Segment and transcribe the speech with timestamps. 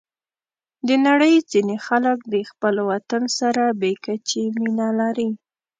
[0.87, 5.29] د نړۍ ځینې خلک د خپل وطن سره بې کچې مینه لري.